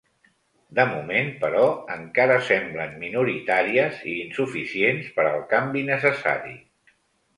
[0.77, 1.65] De moment, però,
[1.95, 6.57] encara semblen minoritàries i insuficients per al canvi necessari.